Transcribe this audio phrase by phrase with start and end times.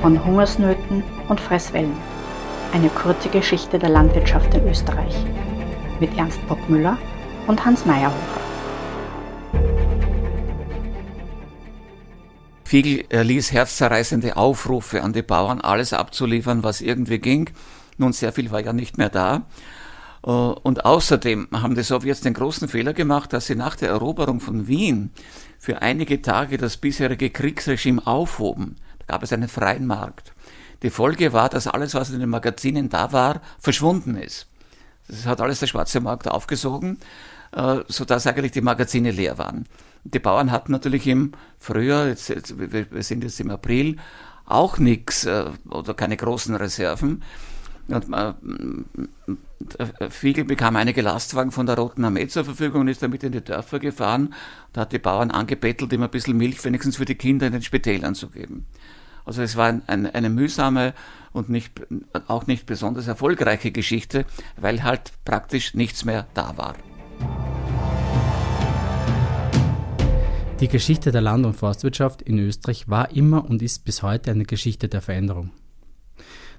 [0.00, 1.96] von Hungersnöten und Fresswellen.
[2.72, 5.14] Eine kurze Geschichte der Landwirtschaft in Österreich
[6.00, 6.98] mit Ernst Bockmüller
[7.46, 8.40] und Hans Meyerhofer.
[12.64, 17.50] Fiegel erließ herzzerreißende Aufrufe an die Bauern, alles abzuliefern, was irgendwie ging.
[17.96, 19.46] Nun, sehr viel war ja nicht mehr da.
[20.22, 24.40] Äh, und außerdem haben die Sowjets den großen Fehler gemacht, dass sie nach der Eroberung
[24.40, 25.10] von Wien
[25.58, 28.76] für einige Tage das bisherige Kriegsregime aufhoben.
[29.08, 30.32] Gab es einen freien Markt.
[30.82, 34.46] Die Folge war, dass alles, was in den Magazinen da war, verschwunden ist.
[35.08, 36.98] Das hat alles der schwarze Markt aufgesogen,
[37.52, 39.66] äh, sodass eigentlich die Magazine leer waren.
[40.04, 43.96] Die Bauern hatten natürlich im Frühjahr, jetzt, jetzt, wir sind jetzt im April,
[44.44, 47.24] auch nichts äh, oder keine großen Reserven.
[47.88, 48.86] Und,
[49.78, 53.32] äh, Fiegel bekam einige Lastwagen von der Roten Armee zur Verfügung und ist damit in
[53.32, 54.34] die Dörfer gefahren.
[54.72, 57.62] Da hat die Bauern angebettelt, ihm ein bisschen Milch wenigstens für die Kinder in den
[57.62, 58.66] Spitälern zu geben.
[59.24, 60.94] Also es war ein, ein, eine mühsame
[61.32, 61.72] und nicht,
[62.28, 64.24] auch nicht besonders erfolgreiche Geschichte,
[64.56, 66.74] weil halt praktisch nichts mehr da war.
[70.60, 74.44] Die Geschichte der Land- und Forstwirtschaft in Österreich war immer und ist bis heute eine
[74.44, 75.50] Geschichte der Veränderung.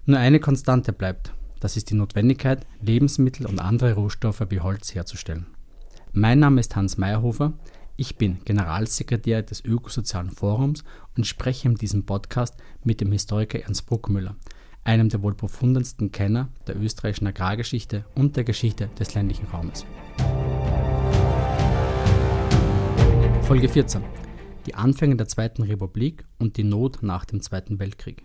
[0.05, 5.47] Nur eine Konstante bleibt, das ist die Notwendigkeit, Lebensmittel und andere Rohstoffe wie Holz herzustellen.
[6.13, 7.53] Mein Name ist Hans Meyerhofer,
[7.97, 10.83] ich bin Generalsekretär des Ökosozialen Forums
[11.17, 14.35] und spreche in diesem Podcast mit dem Historiker Ernst Bruckmüller,
[14.85, 19.85] einem der wohl profundensten Kenner der österreichischen Agrargeschichte und der Geschichte des ländlichen Raumes.
[23.41, 24.01] Folge 14.
[24.65, 28.23] Die Anfänge der Zweiten Republik und die Not nach dem Zweiten Weltkrieg.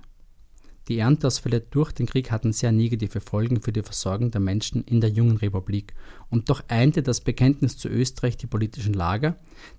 [0.89, 5.01] Die Ernteausfälle durch den Krieg hatten sehr negative Folgen für die Versorgung der Menschen in
[5.01, 5.95] der jungen Republik,
[6.29, 9.37] und doch einte das Bekenntnis zu Österreich die politischen Lager,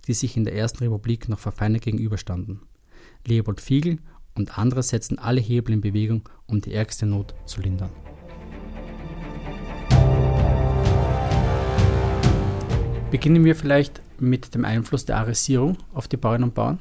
[0.08, 2.62] die sich in der Ersten Republik noch verfeindet gegenüberstanden.
[3.24, 4.00] Leopold Fiegel
[4.34, 7.92] und andere setzten alle Hebel in Bewegung, um die ärgste Not zu lindern.
[13.12, 16.80] Beginnen wir vielleicht mit dem Einfluss der Arisierung auf die Bauern und Bauern?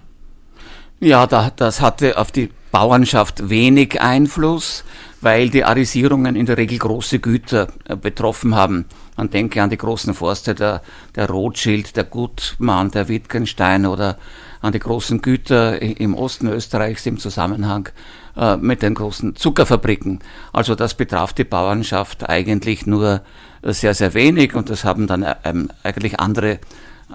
[0.99, 4.83] Ja, da, das hatte auf die Bauernschaft wenig Einfluss,
[5.21, 8.87] weil die Arisierungen in der Regel große Güter äh, betroffen haben.
[9.17, 10.83] Man denke an die großen Forste der,
[11.15, 14.19] der Rothschild, der Gutmann, der Wittgenstein oder
[14.61, 17.91] an die großen Güter im Osten Österreichs im Zusammenhang
[18.37, 20.19] äh, mit den großen Zuckerfabriken.
[20.53, 23.21] Also das betraf die Bauernschaft eigentlich nur
[23.62, 26.59] sehr, sehr wenig und das haben dann ähm, eigentlich andere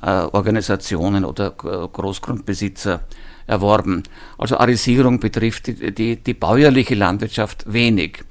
[0.02, 3.02] äh, Organisationen oder Großgrundbesitzer
[3.49, 4.03] erworben.
[4.37, 8.23] Also Arisierung betrifft die, die, die bäuerliche Landwirtschaft wenig.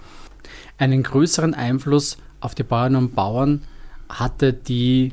[0.78, 3.64] Einen größeren Einfluss auf die Bauern und Bauern
[4.08, 5.12] hatte die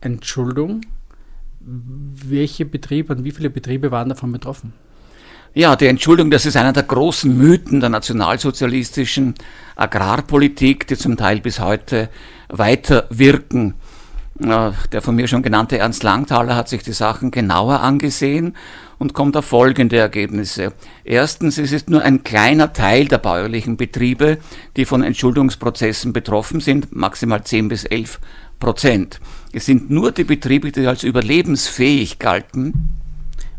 [0.00, 0.82] Entschuldung.
[1.60, 4.74] Welche Betriebe und wie viele Betriebe waren davon betroffen?
[5.56, 9.34] Ja, die Entschuldung, das ist einer der großen Mythen der nationalsozialistischen
[9.76, 12.08] Agrarpolitik, die zum Teil bis heute
[12.48, 13.74] weiter wirken.
[14.36, 18.56] Der von mir schon genannte Ernst Langthaler hat sich die Sachen genauer angesehen
[18.98, 20.72] und kommt auf folgende Ergebnisse.
[21.04, 24.38] Erstens, es ist nur ein kleiner Teil der bäuerlichen Betriebe,
[24.76, 28.18] die von Entschuldungsprozessen betroffen sind, maximal 10 bis 11
[28.58, 29.20] Prozent.
[29.52, 32.90] Es sind nur die Betriebe, die als überlebensfähig galten.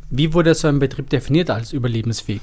[0.09, 2.41] Wie wurde so ein Betrieb definiert als überlebensfähig?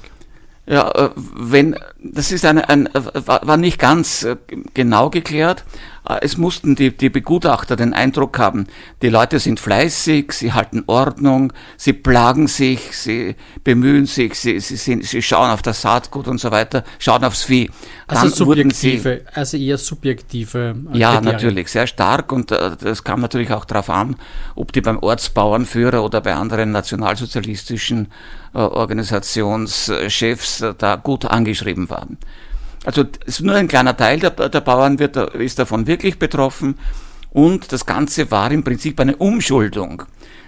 [0.65, 4.37] Ja, äh, wenn, das ist eine, ein, war nicht ganz äh,
[4.73, 5.65] genau geklärt.
[6.07, 8.67] Äh, es mussten die, die Begutachter den Eindruck haben,
[9.01, 14.75] die Leute sind fleißig, sie halten Ordnung, sie plagen sich, sie bemühen sich, sie, sie,
[14.75, 17.69] sind, sie schauen auf das Saatgut und so weiter, schauen aufs Vieh.
[18.07, 20.75] Also subjektive, sie, also eher subjektive.
[20.93, 21.23] Ja, Kriterien.
[21.23, 24.15] natürlich, sehr stark und das kam natürlich auch darauf an,
[24.55, 28.07] ob die beim Ortsbauernführer oder bei anderen nationalsozialistischen
[28.53, 32.17] Organisationschefs da gut angeschrieben waren.
[32.83, 36.77] Also ist nur ein kleiner Teil der, der Bauern wird, ist davon wirklich betroffen
[37.31, 40.03] und das Ganze war im Prinzip eine Umschuldung.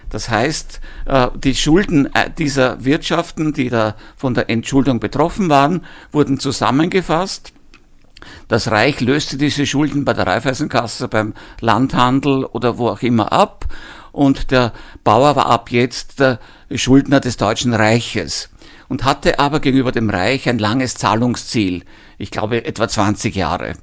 [0.10, 5.86] Das heißt, äh, die Schulden äh, dieser Wirtschaften, die da von der Entschuldung betroffen waren,
[6.12, 7.54] wurden zusammengefasst.
[8.48, 13.66] Das Reich löste diese Schulden bei der Raiffeisenkasse, beim Landhandel oder wo auch immer ab
[14.12, 14.72] und der
[15.04, 16.40] Bauer war ab jetzt der
[16.74, 18.50] Schuldner des Deutschen Reiches
[18.88, 21.84] und hatte aber gegenüber dem Reich ein langes Zahlungsziel,
[22.18, 23.74] ich glaube etwa 20 Jahre.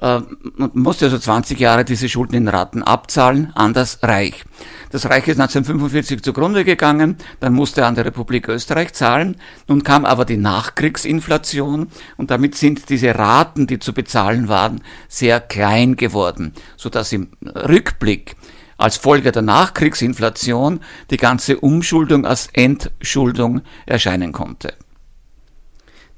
[0.00, 4.44] Ähm, man musste also 20 Jahre diese Schulden in Raten abzahlen an das Reich.
[4.90, 9.36] Das Reich ist 1945 zugrunde gegangen, dann musste er an die Republik Österreich zahlen.
[9.68, 15.40] Nun kam aber die Nachkriegsinflation und damit sind diese Raten, die zu bezahlen waren, sehr
[15.40, 18.36] klein geworden, sodass im Rückblick
[18.76, 20.80] als Folge der Nachkriegsinflation
[21.10, 24.74] die ganze Umschuldung als Entschuldung erscheinen konnte.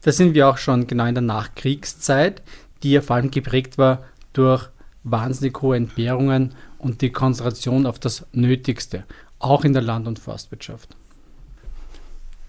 [0.02, 2.42] Da sind wir auch schon genau in der Nachkriegszeit,
[2.82, 4.68] die ja vor allem geprägt war durch
[5.02, 9.04] wahnsinnig hohe Entbehrungen und die Konzentration auf das Nötigste,
[9.38, 10.90] auch in der Land- und Forstwirtschaft.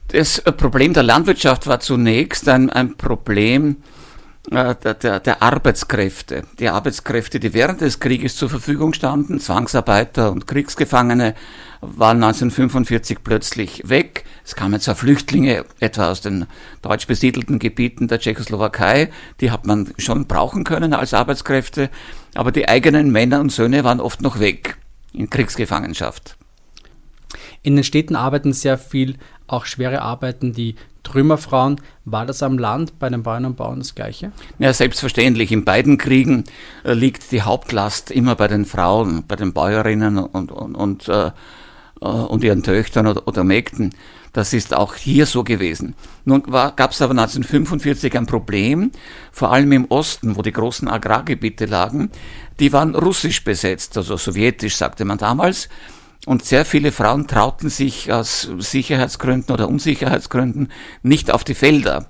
[0.10, 3.78] Das Problem der Landwirtschaft war zunächst ein, ein Problem
[4.50, 6.44] äh, der, der, der, Arbeitskräfte.
[6.58, 11.36] Die Arbeitskräfte, die während des Krieges zur Verfügung standen, Zwangsarbeiter und Kriegsgefangene,
[11.82, 14.26] waren 1945 plötzlich weg.
[14.50, 16.48] Es kamen zwar Flüchtlinge, etwa aus den
[16.82, 19.12] deutsch besiedelten Gebieten der Tschechoslowakei,
[19.42, 21.92] die hat man schon brauchen können als Arbeitskräfte,
[22.34, 24.78] aber die eigenen Männer und Söhne waren oft noch weg
[25.14, 26.36] in Kriegsgefangenschaft.
[27.62, 30.74] In den Städten arbeiten sehr viel auch schwere Arbeiten, die
[31.04, 31.80] Trümmerfrauen.
[32.06, 34.32] War das am Land bei den Bauern und Bauern das Gleiche?
[34.58, 35.52] Ja, selbstverständlich.
[35.52, 36.46] In beiden Kriegen
[36.84, 41.28] äh, liegt die Hauptlast immer bei den Frauen, bei den Bäuerinnen und, und, und, äh,
[41.28, 41.32] äh
[42.00, 43.94] und ihren Töchtern oder, oder Mägden.
[44.34, 45.96] Das ist auch hier so gewesen.
[46.24, 48.92] Nun gab es aber 1945 ein Problem,
[49.32, 52.12] vor allem im Osten, wo die großen Agrargebiete lagen.
[52.60, 55.68] Die waren russisch besetzt, also sowjetisch, sagte man damals.
[56.26, 62.10] Und sehr viele Frauen trauten sich aus Sicherheitsgründen oder Unsicherheitsgründen nicht auf die Felder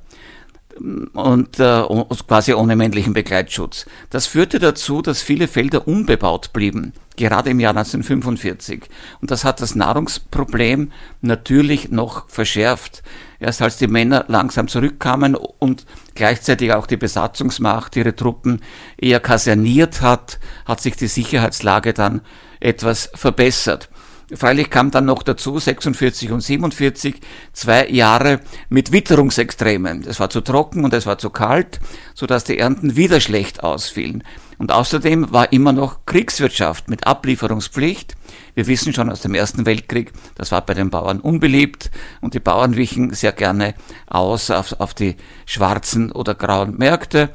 [1.13, 1.83] und äh,
[2.27, 3.85] quasi ohne männlichen Begleitschutz.
[4.09, 8.83] Das führte dazu, dass viele Felder unbebaut blieben, gerade im Jahr 1945.
[9.21, 10.91] Und das hat das Nahrungsproblem
[11.21, 13.03] natürlich noch verschärft.
[13.39, 15.85] Erst als die Männer langsam zurückkamen und
[16.15, 18.61] gleichzeitig auch die Besatzungsmacht ihre Truppen
[18.97, 22.21] eher kaserniert hat, hat sich die Sicherheitslage dann
[22.59, 23.89] etwas verbessert.
[24.33, 27.19] Freilich kam dann noch dazu 46 und 47
[27.51, 30.03] zwei Jahre mit Witterungsextremen.
[30.07, 31.79] Es war zu trocken und es war zu kalt,
[32.13, 34.23] so dass die Ernten wieder schlecht ausfielen.
[34.59, 38.15] Und außerdem war immer noch Kriegswirtschaft mit Ablieferungspflicht.
[38.53, 41.89] Wir wissen schon aus dem Ersten Weltkrieg, das war bei den Bauern unbeliebt
[42.21, 43.73] und die Bauern wichen sehr gerne
[44.05, 45.15] aus auf, auf die
[45.45, 47.29] schwarzen oder grauen Märkte.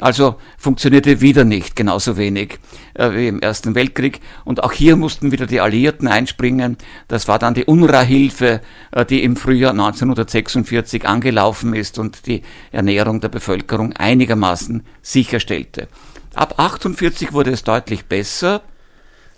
[0.00, 2.58] Also funktionierte wieder nicht genauso wenig
[2.94, 4.20] äh, wie im Ersten Weltkrieg.
[4.44, 6.76] Und auch hier mussten wieder die Alliierten einspringen.
[7.08, 8.60] Das war dann die UNRWA-Hilfe,
[8.92, 15.88] äh, die im Frühjahr 1946 angelaufen ist und die Ernährung der Bevölkerung einigermaßen sicherstellte.
[16.34, 18.60] Ab 48 wurde es deutlich besser.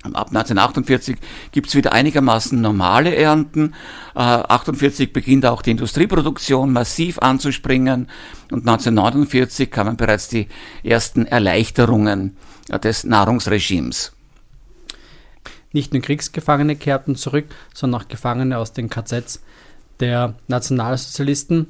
[0.05, 1.17] Ab 1948
[1.51, 3.75] gibt es wieder einigermaßen normale Ernten.
[4.15, 8.09] Äh, 48 beginnt auch die Industrieproduktion massiv anzuspringen
[8.51, 10.49] und 1949 kamen bereits die
[10.85, 12.37] ersten Erleichterungen
[12.69, 14.13] äh, des Nahrungsregimes.
[15.73, 19.43] Nicht nur Kriegsgefangene kehrten zurück, sondern auch Gefangene aus den KZs
[20.01, 21.67] der Nationalsozialisten.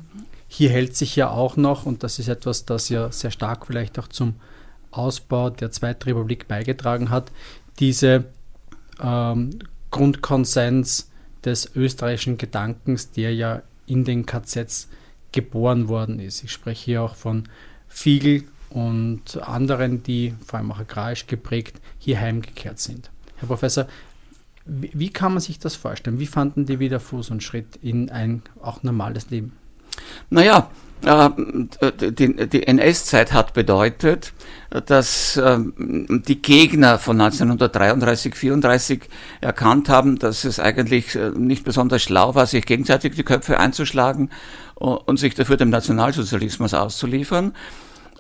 [0.49, 3.99] Hier hält sich ja auch noch, und das ist etwas, das ja sehr stark vielleicht
[3.99, 4.35] auch zum
[4.91, 7.31] Ausbau der Zweiten Republik beigetragen hat,
[7.79, 8.27] diese
[9.01, 9.59] ähm,
[9.91, 11.11] Grundkonsens
[11.45, 14.89] des österreichischen Gedankens, der ja in den KZs
[15.33, 16.43] geboren worden ist.
[16.43, 17.49] Ich spreche hier auch von
[17.89, 23.11] Fiegel und anderen, die vor allem auch agrarisch geprägt hier heimgekehrt sind.
[23.37, 23.87] Herr Professor,
[24.67, 26.19] wie kann man sich das vorstellen?
[26.19, 29.53] Wie fanden die wieder Fuß und Schritt in ein auch normales Leben?
[30.31, 30.71] Naja,
[31.05, 31.31] äh,
[32.11, 34.33] die, die NS-Zeit hat bedeutet,
[34.87, 39.03] dass ähm, die Gegner von 1933, 34
[39.41, 44.31] erkannt haben, dass es eigentlich äh, nicht besonders schlau war, sich gegenseitig die Köpfe einzuschlagen
[44.75, 47.53] und sich dafür dem Nationalsozialismus auszuliefern.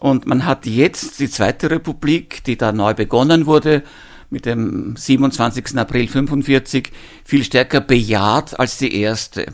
[0.01, 3.83] Und man hat jetzt die Zweite Republik, die da neu begonnen wurde,
[4.31, 5.77] mit dem 27.
[5.79, 6.93] April 45
[7.25, 9.47] viel stärker bejaht als die erste.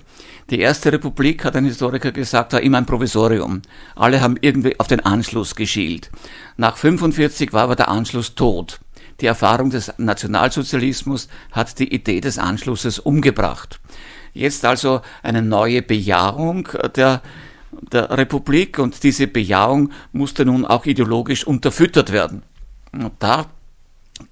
[0.50, 3.62] Die erste Republik, hat ein Historiker gesagt, war immer ein Provisorium.
[3.96, 6.10] Alle haben irgendwie auf den Anschluss geschielt.
[6.56, 8.80] Nach 45 war aber der Anschluss tot.
[9.20, 13.80] Die Erfahrung des Nationalsozialismus hat die Idee des Anschlusses umgebracht.
[14.32, 17.22] Jetzt also eine neue Bejahung der,
[17.92, 22.42] der Republik und diese Bejahung musste nun auch ideologisch unterfüttert werden.
[22.92, 23.46] Und da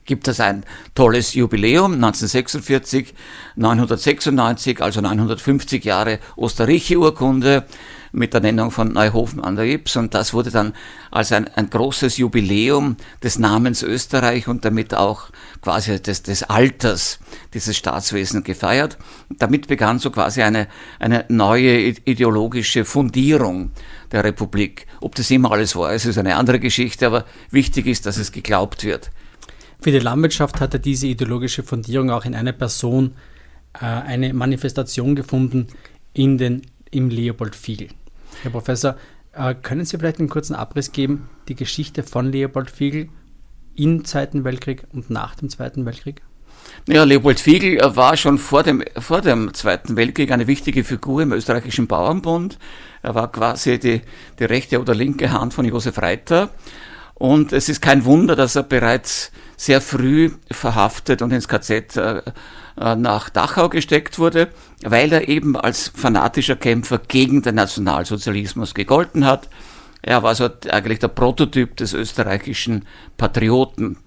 [0.04, 3.14] gibt es ein tolles Jubiläum, 1946,
[3.56, 7.64] 996, also 950 Jahre Osterreiche-Urkunde
[8.12, 10.74] mit der Nennung von Neuhofen an der Ips und das wurde dann
[11.10, 15.30] als ein, ein großes Jubiläum des Namens Österreich und damit auch
[15.62, 17.18] quasi des, des Alters
[17.54, 18.98] dieses Staatswesens gefeiert.
[19.30, 20.68] damit begann so quasi eine,
[20.98, 23.70] eine neue ideologische Fundierung
[24.12, 24.86] der Republik.
[25.00, 28.84] Ob das immer alles war, ist eine andere Geschichte, aber wichtig ist, dass es geglaubt
[28.84, 29.10] wird.
[29.82, 33.14] Für die Landwirtschaft hatte diese ideologische Fundierung auch in einer Person
[33.74, 35.66] äh, eine Manifestation gefunden
[36.14, 36.62] in den,
[36.92, 37.88] im Leopold Fiegel.
[38.42, 38.94] Herr Professor,
[39.32, 43.08] äh, können Sie vielleicht einen kurzen Abriss geben, die Geschichte von Leopold Fiegel
[43.74, 46.22] im Zweiten Weltkrieg und nach dem Zweiten Weltkrieg?
[46.86, 51.32] Ja, Leopold Fiegel war schon vor dem, vor dem Zweiten Weltkrieg eine wichtige Figur im
[51.32, 52.56] österreichischen Bauernbund.
[53.02, 54.02] Er war quasi die,
[54.38, 56.50] die rechte oder linke Hand von Josef Reiter.
[57.22, 62.20] Und es ist kein Wunder, dass er bereits sehr früh verhaftet und ins KZ äh,
[62.76, 64.48] äh, nach Dachau gesteckt wurde,
[64.82, 69.48] weil er eben als fanatischer Kämpfer gegen den Nationalsozialismus gegolten hat.
[70.02, 72.86] Er war so eigentlich der Prototyp des österreichischen
[73.16, 73.98] Patrioten.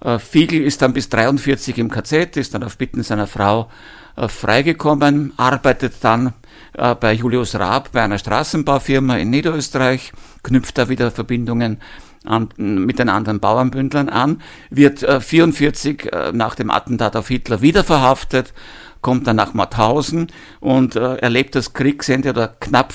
[0.00, 3.68] Äh, Fiegel ist dann bis 43 im KZ, ist dann auf Bitten seiner Frau
[4.16, 6.32] freigekommen, arbeitet dann
[6.72, 11.78] bei Julius Raab bei einer Straßenbaufirma in Niederösterreich, knüpft da wieder Verbindungen
[12.26, 17.60] an, mit den anderen Bauernbündlern an, wird äh, 44 äh, nach dem Attentat auf Hitler
[17.62, 18.52] wieder verhaftet,
[19.00, 20.26] kommt dann nach Mauthausen
[20.60, 22.92] und äh, erlebt das Kriegsende oder knapp,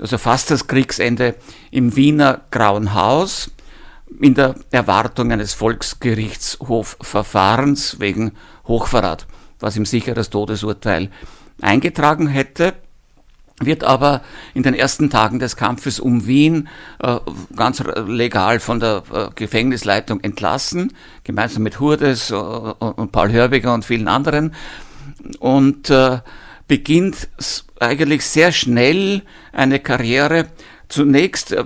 [0.00, 1.36] also fast das Kriegsende
[1.70, 3.52] im Wiener Grauen Haus
[4.20, 8.32] in der Erwartung eines Volksgerichtshofverfahrens wegen
[8.66, 9.26] Hochverrat,
[9.60, 11.10] was ihm sicher das Todesurteil
[11.60, 12.74] eingetragen hätte
[13.60, 14.22] wird aber
[14.54, 16.68] in den ersten Tagen des Kampfes um Wien
[17.02, 17.16] äh,
[17.54, 20.92] ganz legal von der äh, Gefängnisleitung entlassen,
[21.24, 24.54] gemeinsam mit Hurdes äh, und Paul Hörbiger und vielen anderen.
[25.38, 26.18] Und äh,
[26.68, 27.28] beginnt
[27.80, 29.22] eigentlich sehr schnell
[29.52, 30.46] eine Karriere.
[30.88, 31.64] Zunächst äh,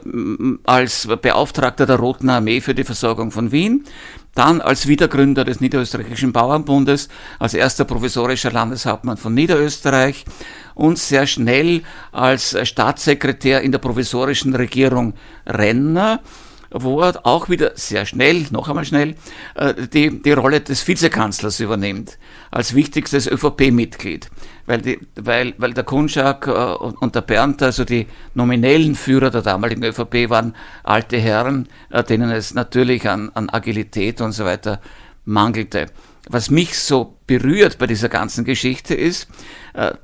[0.65, 3.85] als Beauftragter der Roten Armee für die Versorgung von Wien,
[4.35, 7.09] dann als Wiedergründer des Niederösterreichischen Bauernbundes,
[7.39, 10.25] als erster provisorischer Landeshauptmann von Niederösterreich
[10.75, 11.83] und sehr schnell
[12.13, 15.15] als Staatssekretär in der provisorischen Regierung
[15.47, 16.21] Renner
[16.71, 19.17] wo er auch wieder sehr schnell, noch einmal schnell,
[19.55, 22.19] äh, die, die Rolle des Vizekanzlers übernimmt,
[22.51, 24.31] als wichtigstes ÖVP-Mitglied.
[24.67, 29.43] Weil, die, weil, weil der Kunschak äh, und der Bernd, also die nominellen Führer der
[29.43, 34.81] damaligen ÖVP, waren alte Herren, äh, denen es natürlich an, an Agilität und so weiter
[35.25, 35.87] mangelte.
[36.33, 39.27] Was mich so berührt bei dieser ganzen Geschichte ist,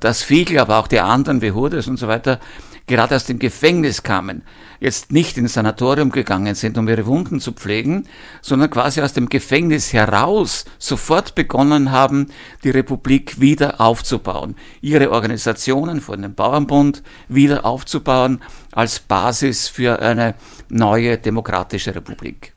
[0.01, 2.41] dass Fiegel, aber auch die anderen wie Hurdes und so weiter,
[2.85, 4.43] gerade aus dem Gefängnis kamen,
[4.81, 8.07] jetzt nicht ins Sanatorium gegangen sind, um ihre Wunden zu pflegen,
[8.41, 12.27] sondern quasi aus dem Gefängnis heraus sofort begonnen haben,
[12.65, 18.41] die Republik wieder aufzubauen, ihre Organisationen von dem Bauernbund wieder aufzubauen
[18.73, 20.35] als Basis für eine
[20.67, 22.53] neue demokratische Republik.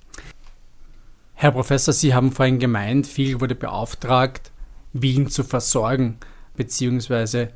[1.40, 4.52] Herr Professor, Sie haben vorhin gemeint, viel wurde beauftragt,
[4.92, 6.18] Wien zu versorgen,
[6.54, 7.48] beziehungsweise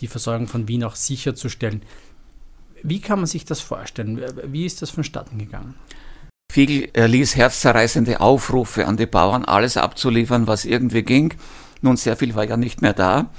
[0.00, 1.82] die Versorgung von Wien auch sicherzustellen.
[2.82, 4.20] Wie kann man sich das vorstellen?
[4.46, 5.76] Wie ist das vonstatten gegangen?
[6.50, 11.34] Fiegel ließ herzzerreißende Aufrufe an die Bauern, alles abzuliefern, was irgendwie ging.
[11.80, 13.30] Nun, sehr viel war ja nicht mehr da.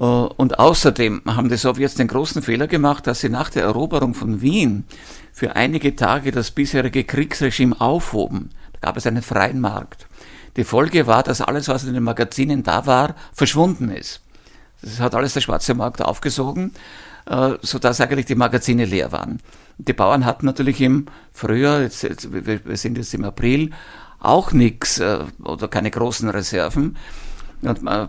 [0.00, 4.14] Äh, und außerdem haben die Sowjets den großen Fehler gemacht, dass sie nach der Eroberung
[4.14, 4.84] von Wien
[5.34, 8.48] für einige Tage das bisherige Kriegsregime aufhoben.
[8.80, 10.06] Gab es einen freien Markt.
[10.56, 14.22] Die Folge war, dass alles, was in den Magazinen da war, verschwunden ist.
[14.82, 16.72] Das hat alles der schwarze Markt aufgesogen
[17.28, 19.40] äh, sodass eigentlich die Magazine leer waren.
[19.78, 23.70] Die Bauern hatten natürlich im Frühjahr, jetzt, jetzt, wir sind jetzt im April,
[24.18, 26.96] auch nichts äh, oder keine großen Reserven.
[27.60, 28.08] Und, äh,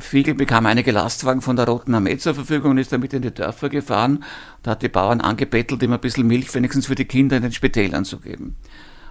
[0.00, 3.32] Fiegel bekam einige Lastwagen von der Roten Armee zur Verfügung und ist damit in die
[3.32, 4.24] Dörfer gefahren
[4.62, 7.52] Da hat die Bauern angebettelt, ihm ein bisschen Milch wenigstens für die Kinder in den
[7.52, 8.56] Spitälern zu geben.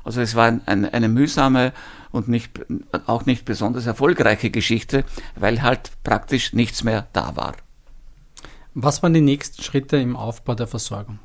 [0.03, 1.73] Also es war ein, ein, eine mühsame
[2.11, 2.59] und nicht,
[3.07, 5.05] auch nicht besonders erfolgreiche Geschichte,
[5.35, 7.55] weil halt praktisch nichts mehr da war.
[8.73, 11.19] Was waren die nächsten Schritte im Aufbau der Versorgung?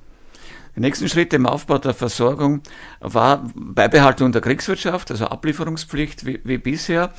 [0.76, 2.62] Die nächsten Schritte im Aufbau der Versorgung
[3.00, 7.12] war Beibehaltung der Kriegswirtschaft, also Ablieferungspflicht wie, wie bisher.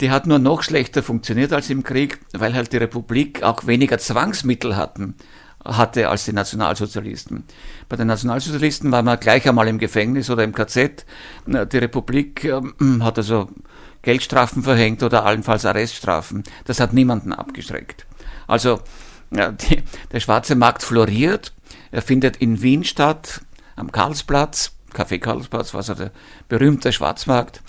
[0.00, 3.98] Die hat nur noch schlechter funktioniert als im Krieg, weil halt die Republik auch weniger
[3.98, 5.14] Zwangsmittel hatten,
[5.66, 7.44] hatte als die Nationalsozialisten.
[7.88, 11.04] Bei den Nationalsozialisten war man gleich einmal im Gefängnis oder im KZ.
[11.46, 12.60] Die Republik äh,
[13.00, 13.48] hat also
[14.02, 16.44] Geldstrafen verhängt oder allenfalls Arreststrafen.
[16.64, 18.06] Das hat niemanden abgeschreckt.
[18.46, 18.80] Also
[19.30, 19.82] ja, die,
[20.12, 21.52] der schwarze Markt floriert.
[21.90, 23.40] Er findet in Wien statt,
[23.74, 26.12] am Karlsplatz, Café Karlsplatz, war so der
[26.48, 27.62] berühmte Schwarzmarkt.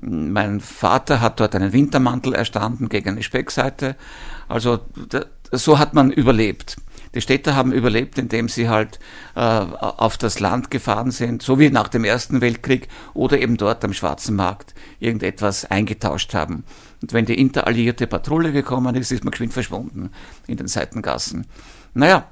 [0.00, 3.96] Mein Vater hat dort einen Wintermantel erstanden gegen eine Speckseite.
[4.48, 6.76] Also da, so hat man überlebt.
[7.14, 8.98] Die Städter haben überlebt, indem sie halt
[9.34, 13.84] äh, auf das Land gefahren sind, so wie nach dem Ersten Weltkrieg oder eben dort
[13.84, 16.64] am Schwarzen Markt irgendetwas eingetauscht haben.
[17.02, 20.10] Und wenn die interalliierte Patrouille gekommen ist, ist man geschwind verschwunden
[20.46, 21.46] in den Seitengassen.
[21.94, 22.26] Naja,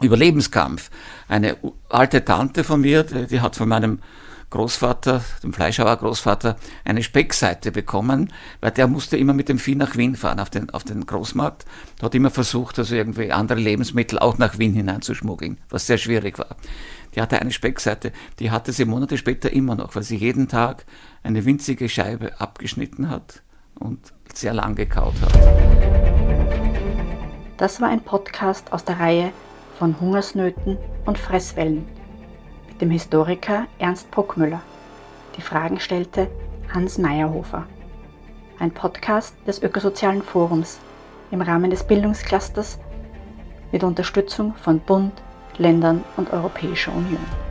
[0.00, 0.90] Überlebenskampf.
[1.28, 1.56] Eine
[1.88, 4.00] alte Tante von mir, die, die hat von meinem
[4.50, 9.96] Großvater, dem Fleischhauer Großvater, eine Speckseite bekommen, weil der musste immer mit dem Vieh nach
[9.96, 11.66] Wien fahren, auf den, auf den Großmarkt.
[12.00, 16.56] Hat immer versucht, also irgendwie andere Lebensmittel auch nach Wien hineinzuschmuggeln, was sehr schwierig war.
[17.14, 20.86] Die hatte eine Speckseite, die hatte sie Monate später immer noch, weil sie jeden Tag
[21.22, 23.42] eine winzige Scheibe abgeschnitten hat
[23.74, 25.32] und sehr lang gekaut hat.
[27.58, 29.32] Das war ein Podcast aus der Reihe
[29.78, 31.86] von Hungersnöten und Fresswellen
[32.80, 34.60] dem Historiker Ernst Bruckmüller.
[35.36, 36.28] Die Fragen stellte
[36.72, 37.66] Hans Meyerhofer.
[38.58, 40.80] Ein Podcast des Ökosozialen Forums
[41.30, 42.78] im Rahmen des Bildungsclusters
[43.72, 45.12] mit Unterstützung von Bund,
[45.58, 47.47] Ländern und Europäischer Union.